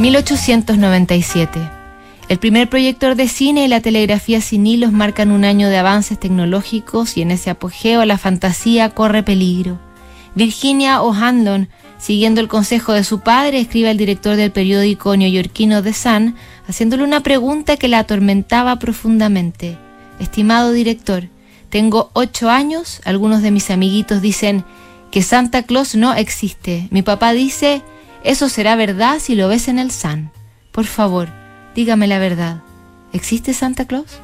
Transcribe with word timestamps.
1897. 0.00 1.60
El 2.30 2.38
primer 2.38 2.70
proyector 2.70 3.16
de 3.16 3.28
cine 3.28 3.66
y 3.66 3.68
la 3.68 3.82
telegrafía 3.82 4.40
sin 4.40 4.66
hilos 4.66 4.92
marcan 4.92 5.30
un 5.30 5.44
año 5.44 5.68
de 5.68 5.76
avances 5.76 6.18
tecnológicos 6.18 7.18
y 7.18 7.22
en 7.22 7.30
ese 7.30 7.50
apogeo 7.50 8.06
la 8.06 8.16
fantasía 8.16 8.88
corre 8.90 9.22
peligro. 9.22 9.78
Virginia 10.34 11.02
O'Hanlon, 11.02 11.68
siguiendo 11.98 12.40
el 12.40 12.48
consejo 12.48 12.94
de 12.94 13.04
su 13.04 13.20
padre, 13.20 13.60
escribe 13.60 13.90
al 13.90 13.98
director 13.98 14.36
del 14.36 14.52
periódico 14.52 15.14
neoyorquino 15.14 15.82
The 15.82 15.92
Sun, 15.92 16.34
haciéndole 16.66 17.04
una 17.04 17.20
pregunta 17.20 17.76
que 17.76 17.88
la 17.88 17.98
atormentaba 17.98 18.76
profundamente. 18.76 19.76
Estimado 20.18 20.72
director, 20.72 21.28
tengo 21.68 22.10
ocho 22.14 22.48
años, 22.48 23.02
algunos 23.04 23.42
de 23.42 23.50
mis 23.50 23.70
amiguitos 23.70 24.22
dicen 24.22 24.64
que 25.10 25.20
Santa 25.20 25.64
Claus 25.64 25.94
no 25.94 26.14
existe. 26.14 26.88
Mi 26.90 27.02
papá 27.02 27.32
dice, 27.34 27.82
eso 28.24 28.48
será 28.48 28.76
verdad 28.76 29.18
si 29.18 29.34
lo 29.34 29.48
ves 29.48 29.68
en 29.68 29.78
el 29.78 29.90
Sun. 29.90 30.30
Por 30.72 30.86
favor, 30.86 31.28
dígame 31.74 32.06
la 32.06 32.18
verdad. 32.18 32.62
¿Existe 33.12 33.54
Santa 33.54 33.86
Claus? 33.86 34.18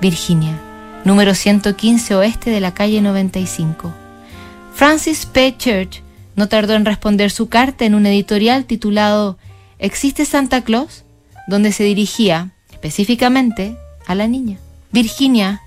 Virginia, 0.00 0.58
número 1.04 1.34
115 1.34 2.14
oeste 2.14 2.50
de 2.50 2.60
la 2.60 2.74
calle 2.74 3.00
95. 3.00 3.92
Francis 4.74 5.26
P. 5.26 5.56
Church 5.56 6.02
no 6.36 6.48
tardó 6.48 6.74
en 6.74 6.84
responder 6.84 7.30
su 7.30 7.48
carta 7.48 7.84
en 7.84 7.94
un 7.94 8.06
editorial 8.06 8.64
titulado 8.64 9.38
¿Existe 9.78 10.24
Santa 10.24 10.62
Claus? 10.62 11.04
donde 11.48 11.72
se 11.72 11.82
dirigía 11.82 12.50
específicamente 12.70 13.76
a 14.06 14.14
la 14.14 14.28
niña. 14.28 14.58
Virginia, 14.92 15.62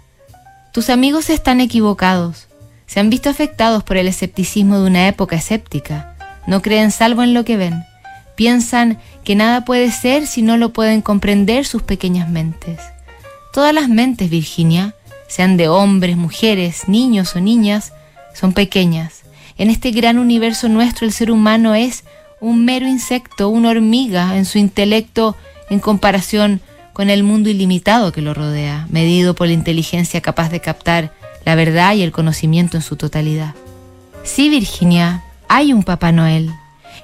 tus 0.74 0.90
amigos 0.90 1.30
están 1.30 1.60
equivocados. 1.60 2.48
Se 2.86 3.00
han 3.00 3.10
visto 3.10 3.30
afectados 3.30 3.84
por 3.84 3.98
el 3.98 4.08
escepticismo 4.08 4.80
de 4.80 4.88
una 4.88 5.08
época 5.08 5.36
escéptica. 5.36 6.11
No 6.48 6.62
creen 6.62 6.92
salvo 6.92 7.24
en 7.24 7.34
lo 7.34 7.46
que 7.46 7.58
ven. 7.58 7.84
Piensan 8.36 8.98
que 9.24 9.36
nada 9.36 9.66
puede 9.66 9.92
ser 9.92 10.26
si 10.26 10.42
no 10.42 10.58
lo 10.58 10.74
pueden 10.74 11.02
comprender 11.02 11.66
sus 11.66 11.84
pequeñas 11.84 12.30
mentes. 12.30 12.80
Todas 13.54 13.74
las 13.74 13.90
mentes, 13.90 14.30
Virginia, 14.30 14.96
sean 15.28 15.58
de 15.58 15.68
hombres, 15.68 16.18
mujeres, 16.18 16.88
niños 16.88 17.36
o 17.36 17.42
niñas, 17.42 17.94
son 18.34 18.54
pequeñas. 18.54 19.24
En 19.58 19.70
este 19.70 19.92
gran 19.92 20.18
universo 20.18 20.70
nuestro 20.70 21.06
el 21.06 21.14
ser 21.14 21.32
humano 21.32 21.76
es 21.76 22.04
un 22.40 22.66
mero 22.66 22.88
insecto, 22.88 23.50
una 23.50 23.70
hormiga 23.70 24.38
en 24.38 24.46
su 24.46 24.58
intelecto 24.58 25.36
en 25.70 25.80
comparación 25.80 26.62
con 26.94 27.10
el 27.10 27.24
mundo 27.24 27.50
ilimitado 27.50 28.12
que 28.12 28.22
lo 28.22 28.34
rodea, 28.34 28.88
medido 28.90 29.36
por 29.36 29.48
la 29.48 29.54
inteligencia 29.54 30.22
capaz 30.22 30.50
de 30.50 30.60
captar 30.60 31.14
la 31.46 31.56
verdad 31.56 31.96
y 31.96 32.02
el 32.02 32.12
conocimiento 32.12 32.78
en 32.78 32.84
su 32.84 32.96
totalidad. 32.96 33.56
Sí, 34.24 34.50
Virginia, 34.50 35.24
hay 35.54 35.74
un 35.74 35.84
Papá 35.84 36.14
Noel. 36.14 36.50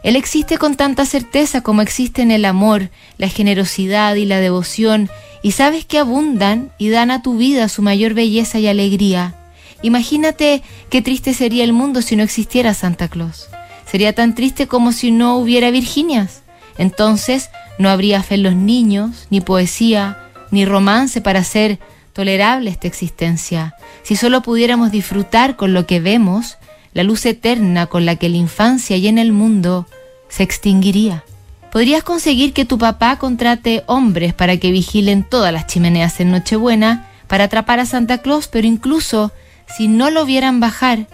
Él 0.03 0.15
existe 0.15 0.57
con 0.57 0.77
tanta 0.77 1.05
certeza 1.05 1.59
como 1.59 1.81
existen 1.81 2.31
el 2.31 2.45
amor, 2.45 2.91
la 3.17 3.27
generosidad 3.27 4.15
y 4.15 4.23
la 4.23 4.39
devoción, 4.39 5.09
y 5.43 5.51
sabes 5.51 5.83
que 5.83 5.99
abundan 5.99 6.71
y 6.77 6.87
dan 6.87 7.11
a 7.11 7.21
tu 7.21 7.35
vida 7.37 7.67
su 7.67 7.81
mayor 7.81 8.13
belleza 8.13 8.57
y 8.57 8.67
alegría. 8.67 9.35
Imagínate 9.81 10.63
qué 10.89 11.01
triste 11.01 11.33
sería 11.33 11.65
el 11.65 11.73
mundo 11.73 12.01
si 12.01 12.15
no 12.15 12.23
existiera 12.23 12.73
Santa 12.73 13.09
Claus. 13.09 13.49
Sería 13.85 14.13
tan 14.13 14.33
triste 14.33 14.65
como 14.65 14.93
si 14.93 15.11
no 15.11 15.35
hubiera 15.35 15.69
Virginias. 15.69 16.41
Entonces 16.77 17.49
no 17.77 17.89
habría 17.89 18.23
fe 18.23 18.35
en 18.35 18.43
los 18.43 18.55
niños, 18.55 19.27
ni 19.29 19.41
poesía, 19.41 20.19
ni 20.51 20.63
romance 20.63 21.19
para 21.19 21.41
hacer 21.41 21.79
tolerable 22.13 22.69
esta 22.69 22.87
existencia. 22.87 23.75
Si 24.03 24.15
solo 24.15 24.41
pudiéramos 24.41 24.89
disfrutar 24.89 25.57
con 25.57 25.73
lo 25.73 25.85
que 25.85 25.99
vemos, 25.99 26.56
la 26.97 27.03
luz 27.03 27.27
eterna 27.27 27.85
con 27.85 28.07
la 28.07 28.15
que 28.15 28.27
la 28.27 28.37
infancia 28.37 28.97
y 28.97 29.07
en 29.07 29.19
el 29.19 29.31
mundo 29.31 29.85
se 30.29 30.41
extinguiría. 30.41 31.23
Podrías 31.71 32.01
conseguir 32.01 32.53
que 32.53 32.65
tu 32.65 32.79
papá 32.79 33.19
contrate 33.19 33.83
hombres 33.85 34.33
para 34.33 34.57
que 34.57 34.71
vigilen 34.71 35.23
todas 35.23 35.53
las 35.53 35.67
chimeneas 35.67 36.19
en 36.19 36.31
Nochebuena 36.31 37.07
para 37.27 37.43
atrapar 37.43 37.79
a 37.79 37.85
Santa 37.85 38.17
Claus, 38.23 38.47
pero 38.47 38.65
incluso 38.65 39.31
si 39.67 39.87
no 39.87 40.09
lo 40.09 40.25
vieran 40.25 40.59
bajar, 40.59 41.05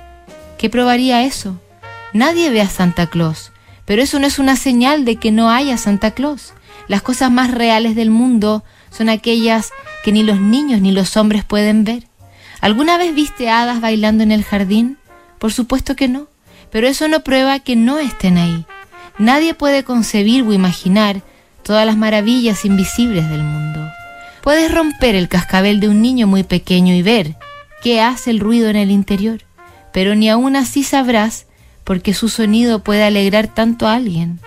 ¿qué 0.58 0.70
probaría 0.70 1.24
eso? 1.24 1.60
Nadie 2.14 2.50
ve 2.50 2.62
a 2.62 2.70
Santa 2.70 3.08
Claus, 3.08 3.52
pero 3.84 4.02
eso 4.02 4.20
no 4.20 4.28
es 4.28 4.40
una 4.40 4.56
señal 4.56 5.04
de 5.04 5.18
que 5.18 5.34
no 5.34 5.52
haya 5.52 5.76
Santa 5.76 6.12
Claus. 6.12 6.54
Las 6.88 7.02
cosas 7.02 7.30
más 7.30 7.52
reales 7.52 7.94
del 7.94 8.10
mundo 8.10 8.64
son 8.90 9.10
aquellas 9.10 9.72
que 10.06 10.14
ni 10.14 10.24
los 10.24 10.40
niños 10.40 10.80
ni 10.80 10.94
los 10.94 11.18
hombres 11.18 11.44
pueden 11.44 11.84
ver. 11.84 12.08
¿Alguna 12.62 12.98
vez 12.98 13.14
viste 13.14 13.50
hadas 13.50 13.82
bailando 13.82 14.24
en 14.24 14.32
el 14.32 14.46
jardín? 14.46 14.98
Por 15.44 15.52
supuesto 15.52 15.98
que 15.98 16.08
no, 16.08 16.28
pero 16.72 16.88
eso 16.88 17.10
no 17.10 17.20
prueba 17.20 17.60
que 17.60 17.76
no 17.76 18.00
estén 18.00 18.38
ahí. 18.38 18.66
Nadie 19.18 19.54
puede 19.54 19.84
concebir 19.84 20.44
o 20.44 20.54
imaginar 20.54 21.22
todas 21.64 21.86
las 21.86 21.98
maravillas 21.98 22.64
invisibles 22.64 23.30
del 23.30 23.44
mundo. 23.44 23.92
Puedes 24.42 24.74
romper 24.74 25.16
el 25.16 25.28
cascabel 25.28 25.82
de 25.82 25.90
un 25.90 26.02
niño 26.02 26.28
muy 26.28 26.44
pequeño 26.44 26.96
y 26.96 27.02
ver 27.02 27.36
qué 27.82 28.00
hace 28.00 28.30
el 28.30 28.40
ruido 28.40 28.70
en 28.70 28.78
el 28.78 28.90
interior, 28.90 29.42
pero 29.92 30.16
ni 30.16 30.30
aún 30.30 30.56
así 30.56 30.82
sabrás 30.82 31.46
porque 31.84 32.14
su 32.14 32.30
sonido 32.30 32.82
puede 32.82 33.04
alegrar 33.04 33.48
tanto 33.48 33.86
a 33.86 33.96
alguien. 33.96 34.40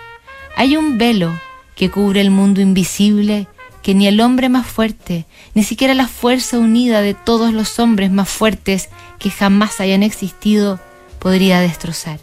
Hay 0.55 0.77
un 0.77 0.97
velo 0.97 1.31
que 1.75 1.91
cubre 1.91 2.21
el 2.21 2.31
mundo 2.31 2.59
invisible 2.59 3.45
que 3.83 3.93
ni 3.93 4.07
el 4.07 4.19
hombre 4.19 4.49
más 4.49 4.65
fuerte, 4.65 5.27
ni 5.53 5.63
siquiera 5.63 5.93
la 5.93 6.07
fuerza 6.07 6.57
unida 6.57 7.03
de 7.03 7.13
todos 7.13 7.53
los 7.53 7.77
hombres 7.77 8.09
más 8.09 8.27
fuertes 8.27 8.89
que 9.19 9.29
jamás 9.29 9.79
hayan 9.79 10.01
existido, 10.01 10.79
podría 11.19 11.59
destrozar. 11.59 12.19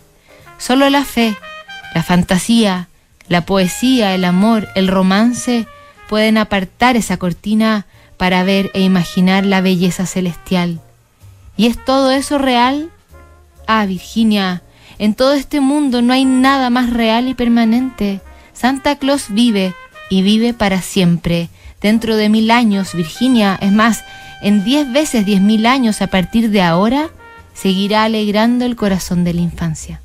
Solo 0.58 0.88
la 0.90 1.04
fe, 1.04 1.36
la 1.94 2.02
fantasía, 2.02 2.88
la 3.28 3.46
poesía, 3.46 4.14
el 4.14 4.24
amor, 4.24 4.68
el 4.74 4.88
romance 4.88 5.66
pueden 6.08 6.38
apartar 6.38 6.96
esa 6.96 7.16
cortina 7.16 7.86
para 8.16 8.44
ver 8.44 8.70
e 8.74 8.82
imaginar 8.82 9.44
la 9.44 9.60
belleza 9.60 10.06
celestial. 10.06 10.80
¿Y 11.56 11.66
es 11.66 11.82
todo 11.84 12.10
eso 12.10 12.38
real? 12.38 12.90
Ah, 13.66 13.86
Virginia, 13.86 14.62
en 14.98 15.14
todo 15.14 15.32
este 15.32 15.60
mundo 15.60 16.02
no 16.02 16.12
hay 16.12 16.24
nada 16.24 16.70
más 16.70 16.90
real 16.90 17.28
y 17.28 17.34
permanente. 17.34 18.20
Santa 18.52 18.96
Claus 18.96 19.26
vive 19.28 19.74
y 20.10 20.22
vive 20.22 20.54
para 20.54 20.82
siempre. 20.82 21.48
Dentro 21.80 22.16
de 22.16 22.28
mil 22.28 22.50
años, 22.50 22.94
Virginia, 22.94 23.58
es 23.60 23.72
más, 23.72 24.04
en 24.42 24.64
diez 24.64 24.90
veces 24.92 25.26
diez 25.26 25.40
mil 25.40 25.66
años 25.66 26.02
a 26.02 26.06
partir 26.06 26.50
de 26.50 26.62
ahora, 26.62 27.10
seguirá 27.54 28.04
alegrando 28.04 28.66
el 28.66 28.76
corazón 28.76 29.24
de 29.24 29.32
la 29.32 29.40
infancia. 29.40 30.02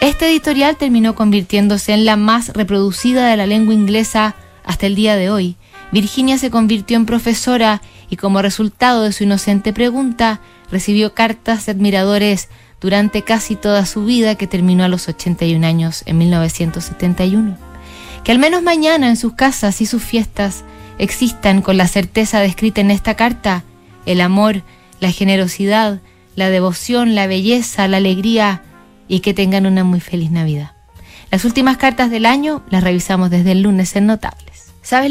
Este 0.00 0.28
editorial 0.30 0.76
terminó 0.76 1.14
convirtiéndose 1.14 1.92
en 1.92 2.04
la 2.04 2.16
más 2.16 2.48
reproducida 2.48 3.28
de 3.28 3.36
la 3.36 3.46
lengua 3.46 3.74
inglesa 3.74 4.34
hasta 4.64 4.86
el 4.86 4.94
día 4.94 5.16
de 5.16 5.30
hoy. 5.30 5.56
Virginia 5.92 6.38
se 6.38 6.50
convirtió 6.50 6.96
en 6.96 7.06
profesora 7.06 7.82
y 8.08 8.16
como 8.16 8.42
resultado 8.42 9.02
de 9.02 9.12
su 9.12 9.24
inocente 9.24 9.72
pregunta, 9.72 10.40
recibió 10.70 11.14
cartas 11.14 11.66
de 11.66 11.72
admiradores 11.72 12.48
durante 12.80 13.22
casi 13.22 13.56
toda 13.56 13.84
su 13.86 14.04
vida 14.04 14.36
que 14.36 14.46
terminó 14.46 14.84
a 14.84 14.88
los 14.88 15.08
81 15.08 15.66
años 15.66 16.02
en 16.06 16.18
1971. 16.18 17.56
Que 18.24 18.32
al 18.32 18.38
menos 18.38 18.62
mañana 18.62 19.08
en 19.08 19.16
sus 19.16 19.34
casas 19.34 19.80
y 19.80 19.86
sus 19.86 20.02
fiestas 20.02 20.64
existan 20.98 21.62
con 21.62 21.76
la 21.76 21.88
certeza 21.88 22.40
descrita 22.40 22.80
en 22.80 22.90
esta 22.90 23.14
carta 23.14 23.64
el 24.06 24.20
amor, 24.20 24.62
la 24.98 25.10
generosidad, 25.10 26.00
la 26.40 26.50
devoción, 26.50 27.14
la 27.14 27.26
belleza, 27.26 27.86
la 27.86 27.98
alegría 27.98 28.62
y 29.08 29.20
que 29.20 29.34
tengan 29.34 29.66
una 29.66 29.84
muy 29.84 30.00
feliz 30.00 30.30
Navidad. 30.30 30.72
Las 31.30 31.44
últimas 31.44 31.76
cartas 31.76 32.10
del 32.10 32.26
año 32.26 32.62
las 32.70 32.82
revisamos 32.82 33.30
desde 33.30 33.52
el 33.52 33.62
lunes 33.62 33.94
en 33.94 34.06
Notables. 34.06 34.72
¿Sabes 34.82 35.04
lo 35.04 35.08